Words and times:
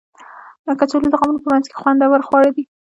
کچالو 0.79 1.11
د 1.11 1.15
غمونو 1.21 1.43
په 1.43 1.49
منځ 1.53 1.65
کې 1.69 1.77
خوندور 1.81 2.19
خواړه 2.27 2.49
دي 2.55 2.63